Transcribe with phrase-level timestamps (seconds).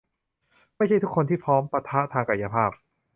[0.75, 2.71] ไม่ใช่ทุกคนที่พร้อมปะทะทางกายภาพ